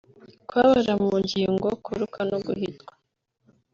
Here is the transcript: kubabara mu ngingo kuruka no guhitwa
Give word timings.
kubabara 0.47 0.93
mu 1.03 1.13
ngingo 1.23 1.67
kuruka 1.83 2.19
no 2.29 2.37
guhitwa 2.45 2.93